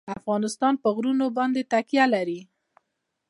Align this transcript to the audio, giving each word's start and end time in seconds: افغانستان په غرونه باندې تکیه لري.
افغانستان 0.17 0.73
په 0.81 0.87
غرونه 0.95 1.25
باندې 1.37 1.61
تکیه 1.71 2.05
لري. 2.13 2.41